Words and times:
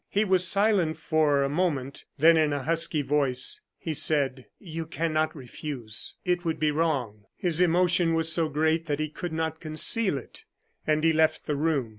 He 0.09 0.25
was 0.25 0.47
silent 0.47 0.97
for 0.97 1.43
a 1.43 1.47
moment, 1.49 2.05
then, 2.17 2.35
in 2.35 2.53
a 2.53 2.63
husky 2.63 3.03
voice, 3.03 3.61
he 3.77 3.93
said: 3.93 4.47
"You 4.57 4.87
cannot 4.87 5.35
refuse; 5.35 6.15
it 6.25 6.43
would 6.43 6.59
be 6.59 6.71
wrong." 6.71 7.25
His 7.37 7.61
emotion 7.61 8.15
was 8.15 8.31
so 8.31 8.49
great 8.49 8.87
that 8.87 8.99
he 8.99 9.09
could 9.09 9.31
not 9.31 9.59
conceal 9.59 10.17
it, 10.17 10.43
and 10.87 11.03
he 11.03 11.13
left 11.13 11.45
the 11.45 11.55
room. 11.55 11.89